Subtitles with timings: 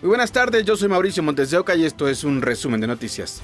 [0.00, 2.86] Muy buenas tardes, yo soy Mauricio Montes de Oca y esto es un resumen de
[2.86, 3.42] noticias.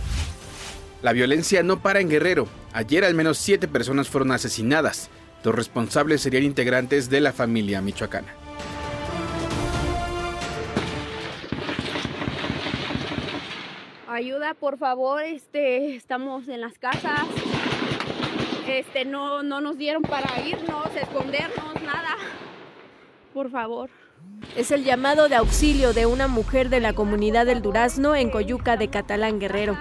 [1.03, 2.47] La violencia no para en Guerrero.
[2.73, 5.11] Ayer al menos siete personas fueron asesinadas.
[5.43, 8.33] Los responsables serían integrantes de la familia michoacana.
[14.07, 17.27] Ayuda, por favor, este, estamos en las casas.
[18.69, 22.17] Este, no, no nos dieron para irnos, escondernos, nada.
[23.35, 23.91] Por favor.
[24.57, 28.77] Es el llamado de auxilio de una mujer de la comunidad del Durazno en Coyuca
[28.77, 29.77] de Catalán Guerrero.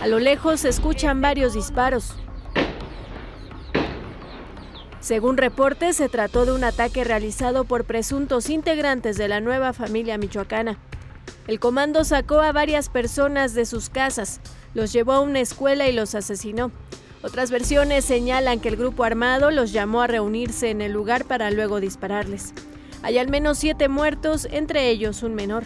[0.00, 2.14] A lo lejos se escuchan varios disparos.
[5.00, 10.18] Según reportes, se trató de un ataque realizado por presuntos integrantes de la nueva familia
[10.18, 10.78] michoacana.
[11.46, 14.40] El comando sacó a varias personas de sus casas,
[14.74, 16.72] los llevó a una escuela y los asesinó.
[17.22, 21.50] Otras versiones señalan que el grupo armado los llamó a reunirse en el lugar para
[21.50, 22.52] luego dispararles.
[23.02, 25.64] Hay al menos siete muertos, entre ellos un menor.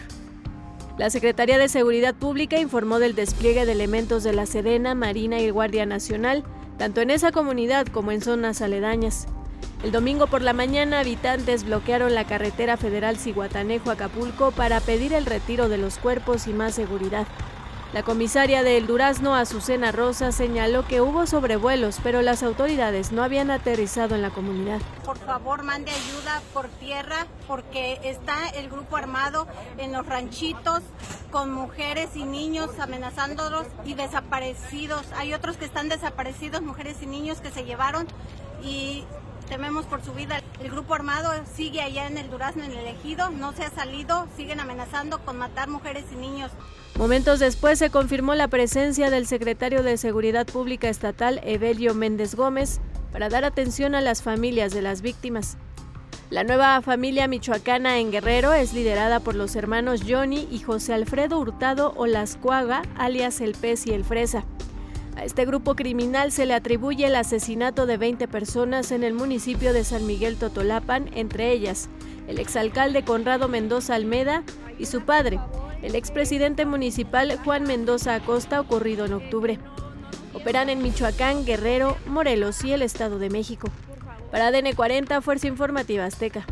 [0.97, 5.49] La Secretaría de Seguridad Pública informó del despliegue de elementos de la Sedena, Marina y
[5.49, 6.43] Guardia Nacional,
[6.77, 9.27] tanto en esa comunidad como en zonas aledañas.
[9.83, 15.69] El domingo por la mañana, habitantes bloquearon la carretera federal Ciguatanejo-Acapulco para pedir el retiro
[15.69, 17.25] de los cuerpos y más seguridad.
[17.93, 23.21] La comisaria de El Durazno, Azucena Rosa, señaló que hubo sobrevuelos, pero las autoridades no
[23.21, 24.79] habían aterrizado en la comunidad.
[25.03, 29.45] Por favor, mande ayuda por tierra porque está el grupo armado
[29.77, 30.79] en los ranchitos
[31.31, 35.05] con mujeres y niños amenazándolos y desaparecidos.
[35.17, 38.07] Hay otros que están desaparecidos, mujeres y niños que se llevaron
[38.63, 39.03] y
[39.51, 40.41] tememos por su vida.
[40.63, 44.25] El grupo armado sigue allá en el Durazno, en el ejido, no se ha salido,
[44.37, 46.51] siguen amenazando con matar mujeres y niños.
[46.97, 52.79] Momentos después se confirmó la presencia del secretario de Seguridad Pública Estatal, Evelio Méndez Gómez,
[53.11, 55.57] para dar atención a las familias de las víctimas.
[56.29, 61.37] La nueva familia michoacana en Guerrero es liderada por los hermanos Johnny y José Alfredo
[61.37, 64.45] Hurtado Olascuaga, alias El Pez y El Fresa.
[65.21, 69.71] A este grupo criminal se le atribuye el asesinato de 20 personas en el municipio
[69.71, 71.89] de San Miguel Totolapan, entre ellas
[72.27, 74.41] el exalcalde Conrado Mendoza Almeda
[74.79, 75.39] y su padre,
[75.83, 79.59] el expresidente municipal Juan Mendoza Acosta, ocurrido en octubre.
[80.33, 83.67] Operan en Michoacán, Guerrero, Morelos y el Estado de México.
[84.31, 86.47] Para DN40, Fuerza Informativa Azteca.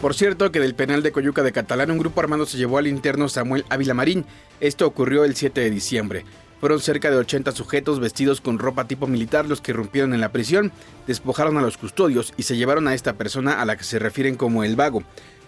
[0.00, 2.86] Por cierto que del penal de Coyuca de Catalán un grupo armado se llevó al
[2.86, 4.24] interno Samuel Ávila Marín.
[4.58, 6.24] Esto ocurrió el 7 de diciembre.
[6.58, 10.32] Fueron cerca de 80 sujetos vestidos con ropa tipo militar los que irrumpieron en la
[10.32, 10.72] prisión,
[11.06, 14.36] despojaron a los custodios y se llevaron a esta persona a la que se refieren
[14.36, 15.02] como el vago.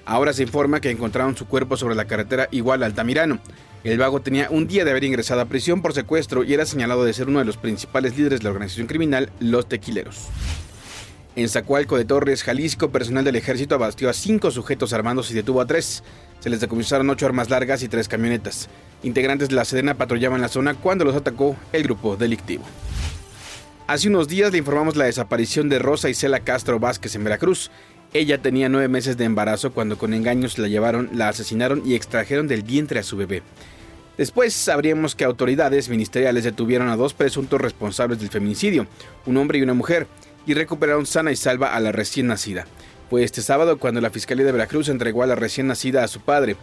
[0.04, 3.40] Ahora se informa que encontraron su cuerpo sobre la carretera igual a Altamirano.
[3.84, 7.04] El vago tenía un día de haber ingresado a prisión por secuestro y era señalado
[7.04, 10.28] de ser uno de los principales líderes de la organización criminal Los Tequileros.
[11.34, 15.62] En Zacualco de Torres, Jalisco, personal del ejército abastió a cinco sujetos armados y detuvo
[15.62, 16.02] a tres.
[16.40, 18.68] Se les decomisaron ocho armas largas y tres camionetas.
[19.02, 22.64] Integrantes de la Sedena patrullaban la zona cuando los atacó el grupo delictivo.
[23.86, 27.70] Hace unos días le informamos la desaparición de Rosa Isela Castro Vázquez en Veracruz.
[28.12, 32.46] Ella tenía nueve meses de embarazo cuando con engaños la llevaron, la asesinaron y extrajeron
[32.46, 33.42] del vientre a su bebé.
[34.18, 38.86] Después sabríamos que autoridades ministeriales detuvieron a dos presuntos responsables del feminicidio,
[39.24, 40.06] un hombre y una mujer
[40.46, 42.66] y recuperaron sana y salva a la recién nacida.
[43.10, 46.20] Fue este sábado cuando la Fiscalía de Veracruz entregó a la recién nacida a su
[46.20, 46.56] padre.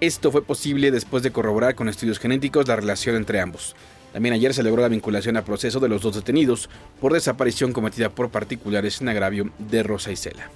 [0.00, 3.74] Esto fue posible después de corroborar con estudios genéticos la relación entre ambos.
[4.12, 6.70] También ayer se logró la vinculación a proceso de los dos detenidos
[7.00, 10.48] por desaparición cometida por particulares en agravio de Rosa Isela.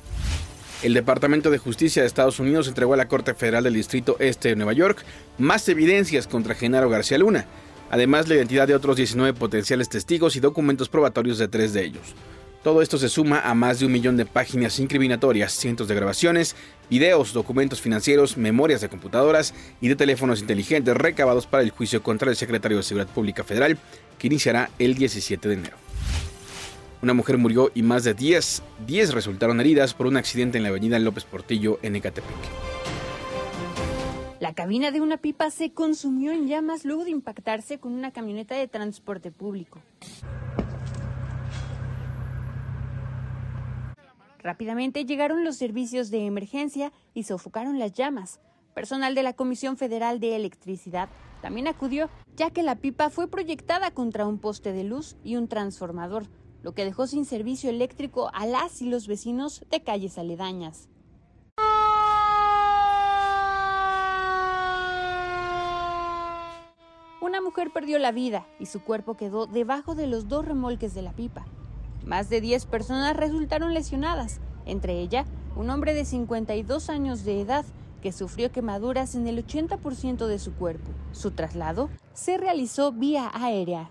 [0.82, 4.48] El Departamento de Justicia de Estados Unidos entregó a la Corte Federal del Distrito Este
[4.48, 5.04] de Nueva York
[5.36, 7.44] más evidencias contra Genaro García Luna,
[7.91, 12.15] además la identidad de otros 19 potenciales testigos y documentos probatorios de tres de ellos.
[12.62, 16.54] Todo esto se suma a más de un millón de páginas incriminatorias, cientos de grabaciones,
[16.91, 22.28] videos, documentos financieros, memorias de computadoras y de teléfonos inteligentes recabados para el juicio contra
[22.28, 23.78] el secretario de Seguridad Pública Federal,
[24.18, 25.77] que iniciará el 17 de enero.
[27.01, 30.68] Una mujer murió y más de 10, 10 resultaron heridas por un accidente en la
[30.68, 32.30] avenida López Portillo en Ecatepec.
[34.39, 38.54] La cabina de una pipa se consumió en llamas luego de impactarse con una camioneta
[38.54, 39.80] de transporte público.
[44.42, 48.41] Rápidamente llegaron los servicios de emergencia y sofocaron las llamas.
[48.75, 51.10] Personal de la Comisión Federal de Electricidad
[51.42, 55.48] también acudió, ya que la pipa fue proyectada contra un poste de luz y un
[55.48, 56.25] transformador,
[56.63, 60.89] lo que dejó sin servicio eléctrico a las y los vecinos de calles aledañas.
[67.21, 71.03] Una mujer perdió la vida y su cuerpo quedó debajo de los dos remolques de
[71.03, 71.45] la pipa.
[72.04, 75.26] Más de 10 personas resultaron lesionadas, entre ellas
[75.56, 77.64] un hombre de 52 años de edad
[78.02, 80.91] que sufrió quemaduras en el 80% de su cuerpo.
[81.12, 83.91] Su traslado se realizó vía aérea.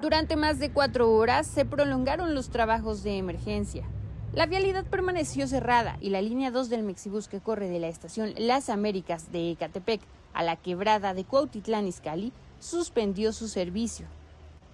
[0.00, 3.84] Durante más de cuatro horas se prolongaron los trabajos de emergencia.
[4.32, 8.32] La vialidad permaneció cerrada y la línea 2 del Mexibus que corre de la estación
[8.36, 10.00] Las Américas de Ecatepec
[10.34, 14.06] a la quebrada de Cuautitlán Izcalli suspendió su servicio.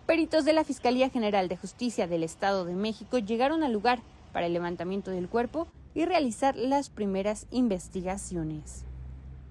[0.07, 4.01] Peritos de la Fiscalía General de Justicia del Estado de México llegaron al lugar
[4.35, 8.85] para el levantamiento del cuerpo y realizar las primeras investigaciones.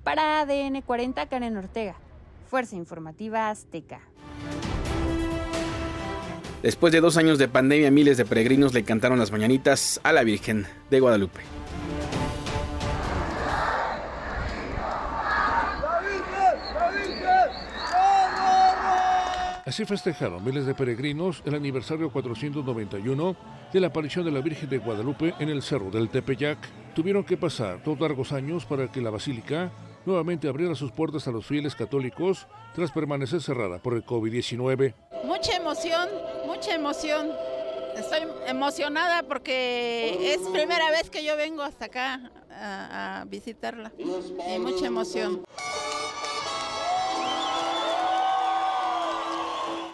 [0.04, 1.96] Para ADN 40, Karen Ortega,
[2.52, 4.02] Fuerza Informativa Azteca.
[6.62, 10.24] Después de dos años de pandemia, miles de peregrinos le cantaron las mañanitas a la
[10.24, 11.42] Virgen de Guadalupe.
[19.66, 23.36] Así festejaron miles de peregrinos el aniversario 491
[23.72, 26.58] de la aparición de la Virgen de Guadalupe en el Cerro del Tepeyac.
[26.94, 29.72] Tuvieron que pasar dos largos años para que la basílica
[30.06, 32.46] nuevamente abriera sus puertas a los fieles católicos
[32.76, 34.96] tras permanecer cerrada por el COVID-19.
[35.24, 36.10] Mucha emoción,
[36.46, 37.32] mucha emoción.
[37.96, 44.88] Estoy emocionada porque es primera vez que yo vengo hasta acá a, visitarla y mucha
[44.88, 45.46] emoción.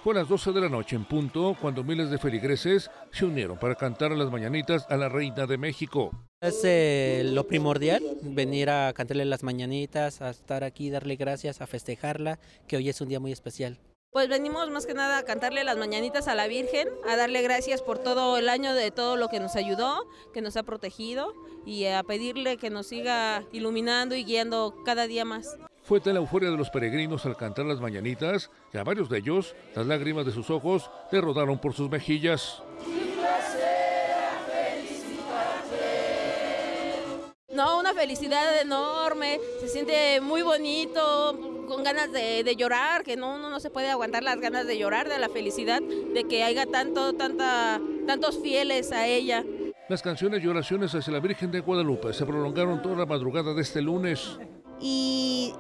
[0.03, 3.57] Fue a las 12 de la noche en punto cuando miles de feligreses se unieron
[3.57, 6.11] para cantar las mañanitas a la Reina de México.
[6.39, 11.67] Es eh, lo primordial, venir a cantarle las mañanitas, a estar aquí, darle gracias, a
[11.67, 13.77] festejarla, que hoy es un día muy especial.
[14.11, 17.81] Pues venimos más que nada a cantarle las mañanitas a la Virgen, a darle gracias
[17.81, 21.33] por todo el año de todo lo que nos ayudó, que nos ha protegido
[21.65, 25.57] y a pedirle que nos siga iluminando y guiando cada día más.
[25.89, 29.17] Fue tal la euforia de los peregrinos al cantar las mañanitas que a varios de
[29.17, 32.61] ellos las lágrimas de sus ojos le rodaron por sus mejillas.
[37.51, 43.37] No, una felicidad enorme, se siente muy bonito, con ganas de, de llorar, que no,
[43.37, 46.67] uno no se puede aguantar las ganas de llorar, de la felicidad, de que haya
[46.67, 49.43] tanto, tanta, tantos fieles a ella.
[49.89, 53.63] Las canciones y oraciones hacia la Virgen de Guadalupe se prolongaron toda la madrugada de
[53.63, 54.37] este lunes.
[54.79, 55.51] Y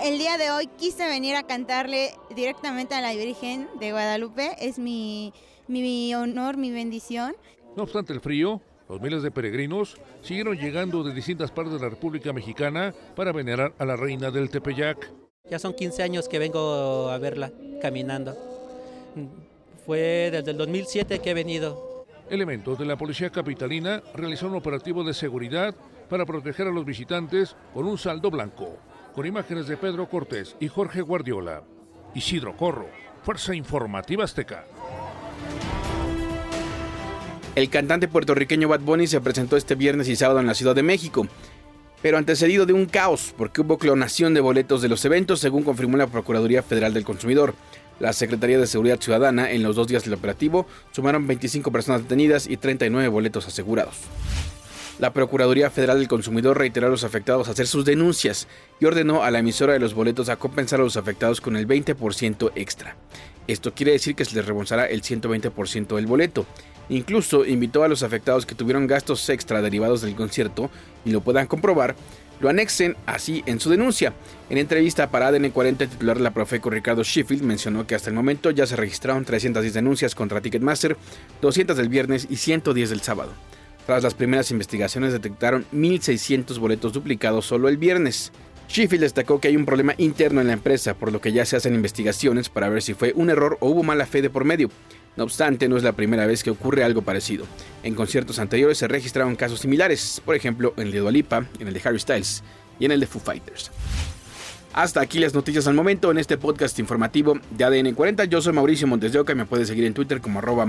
[0.00, 4.56] el día de hoy quise venir a cantarle directamente a la Virgen de Guadalupe.
[4.60, 5.32] Es mi,
[5.66, 7.34] mi honor, mi bendición.
[7.76, 11.88] No obstante el frío, los miles de peregrinos siguieron llegando de distintas partes de la
[11.88, 15.10] República Mexicana para venerar a la reina del Tepeyac.
[15.50, 18.36] Ya son 15 años que vengo a verla caminando.
[19.86, 22.06] Fue desde el 2007 que he venido.
[22.30, 25.74] Elementos de la policía capitalina realizaron un operativo de seguridad
[26.10, 28.76] para proteger a los visitantes con un saldo blanco,
[29.18, 31.64] con imágenes de Pedro Cortés y Jorge Guardiola.
[32.14, 32.88] Isidro Corro,
[33.24, 34.64] Fuerza Informativa Azteca.
[37.56, 40.84] El cantante puertorriqueño Bad Bunny se presentó este viernes y sábado en la Ciudad de
[40.84, 41.26] México,
[42.00, 45.96] pero antecedido de un caos porque hubo clonación de boletos de los eventos, según confirmó
[45.96, 47.56] la Procuraduría Federal del Consumidor.
[47.98, 52.46] La Secretaría de Seguridad Ciudadana, en los dos días del operativo, sumaron 25 personas detenidas
[52.48, 53.96] y 39 boletos asegurados.
[54.98, 58.48] La Procuraduría Federal del Consumidor reiteró a los afectados a hacer sus denuncias
[58.80, 61.68] y ordenó a la emisora de los boletos a compensar a los afectados con el
[61.68, 62.96] 20% extra.
[63.46, 66.46] Esto quiere decir que se les reembolsará el 120% del boleto.
[66.88, 70.68] Incluso invitó a los afectados que tuvieron gastos extra derivados del concierto
[71.04, 71.94] y lo puedan comprobar,
[72.40, 74.14] lo anexen así en su denuncia.
[74.50, 78.10] En entrevista para ADN 40, el titular de la Profeco Ricardo Sheffield mencionó que hasta
[78.10, 80.96] el momento ya se registraron 310 denuncias contra Ticketmaster,
[81.40, 83.32] 200 del viernes y 110 del sábado.
[83.88, 88.32] Tras las primeras investigaciones detectaron 1.600 boletos duplicados solo el viernes.
[88.68, 91.56] Sheffield destacó que hay un problema interno en la empresa, por lo que ya se
[91.56, 94.68] hacen investigaciones para ver si fue un error o hubo mala fe de por medio.
[95.16, 97.46] No obstante, no es la primera vez que ocurre algo parecido.
[97.82, 101.68] En conciertos anteriores se registraron casos similares, por ejemplo en el de Dua Lipa, en
[101.68, 102.44] el de Harry Styles
[102.78, 103.70] y en el de Foo Fighters.
[104.74, 108.26] Hasta aquí las noticias al momento en este podcast informativo de ADN 40.
[108.26, 110.66] Yo soy Mauricio Montes de Oca y me puedes seguir en Twitter como arroba.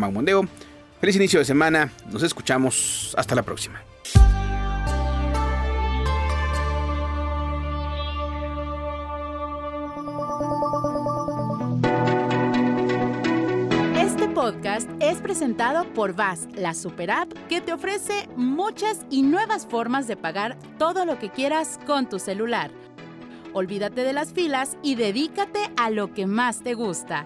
[1.00, 3.82] Feliz inicio de semana, nos escuchamos, hasta la próxima.
[13.98, 19.66] Este podcast es presentado por VAS, la super app que te ofrece muchas y nuevas
[19.66, 22.72] formas de pagar todo lo que quieras con tu celular.
[23.54, 27.26] Olvídate de las filas y dedícate a lo que más te gusta.